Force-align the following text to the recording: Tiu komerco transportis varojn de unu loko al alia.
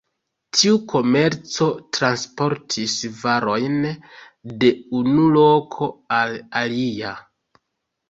Tiu 0.59 0.77
komerco 0.93 1.67
transportis 1.97 2.97
varojn 3.21 3.77
de 3.93 4.75
unu 5.05 5.31
loko 5.39 5.95
al 6.25 6.39
alia. 6.67 7.19